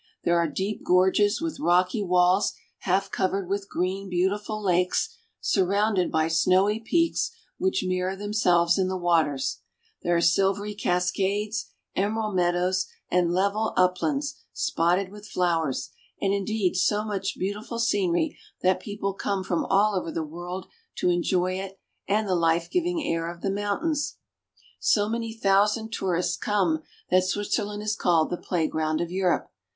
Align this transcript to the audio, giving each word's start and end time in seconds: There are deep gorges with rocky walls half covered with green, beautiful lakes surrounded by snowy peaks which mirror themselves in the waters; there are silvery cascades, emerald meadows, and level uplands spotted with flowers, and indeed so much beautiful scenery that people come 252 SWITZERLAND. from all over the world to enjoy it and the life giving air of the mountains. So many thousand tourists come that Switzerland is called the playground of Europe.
There 0.23 0.39
are 0.39 0.49
deep 0.49 0.83
gorges 0.83 1.41
with 1.41 1.59
rocky 1.59 2.01
walls 2.01 2.53
half 2.79 3.11
covered 3.11 3.47
with 3.47 3.69
green, 3.69 4.09
beautiful 4.09 4.59
lakes 4.59 5.15
surrounded 5.39 6.11
by 6.11 6.27
snowy 6.27 6.79
peaks 6.79 7.29
which 7.59 7.83
mirror 7.83 8.15
themselves 8.15 8.79
in 8.79 8.87
the 8.87 8.97
waters; 8.97 9.59
there 10.01 10.15
are 10.15 10.19
silvery 10.21 10.73
cascades, 10.73 11.67
emerald 11.95 12.35
meadows, 12.35 12.87
and 13.11 13.31
level 13.31 13.73
uplands 13.77 14.39
spotted 14.53 15.09
with 15.11 15.27
flowers, 15.27 15.91
and 16.19 16.33
indeed 16.33 16.75
so 16.75 17.05
much 17.05 17.37
beautiful 17.37 17.77
scenery 17.77 18.35
that 18.63 18.79
people 18.79 19.13
come 19.13 19.43
252 19.43 19.67
SWITZERLAND. 19.69 19.69
from 19.69 19.77
all 19.77 19.95
over 19.95 20.11
the 20.11 20.23
world 20.23 20.65
to 20.95 21.09
enjoy 21.11 21.51
it 21.59 21.79
and 22.07 22.27
the 22.27 22.33
life 22.33 22.71
giving 22.71 23.03
air 23.05 23.29
of 23.29 23.41
the 23.41 23.51
mountains. 23.51 24.17
So 24.79 25.07
many 25.07 25.31
thousand 25.31 25.93
tourists 25.93 26.37
come 26.37 26.81
that 27.11 27.25
Switzerland 27.25 27.83
is 27.83 27.95
called 27.95 28.31
the 28.31 28.37
playground 28.37 28.99
of 28.99 29.11
Europe. 29.11 29.51